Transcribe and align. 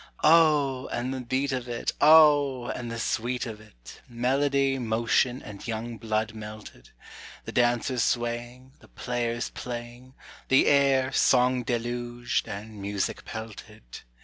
Oh! 0.23 0.87
and 0.87 1.13
the 1.13 1.21
beat 1.21 1.51
of 1.51 1.69
it, 1.69 1.91
oh! 2.01 2.65
and 2.69 2.89
the 2.89 2.97
sweet 2.97 3.45
of 3.45 3.61
it 3.61 4.01
Melody, 4.09 4.79
motion, 4.79 5.43
and 5.43 5.67
young 5.67 5.99
blood 5.99 6.33
melted; 6.33 6.89
The 7.45 7.51
dancers 7.51 8.01
swaying, 8.03 8.71
the 8.79 8.87
players 8.87 9.51
playing, 9.51 10.15
The 10.47 10.65
air 10.65 11.11
song 11.11 11.61
deluged 11.61 12.47
and 12.47 12.81
music 12.81 13.25
pelted. 13.25 13.99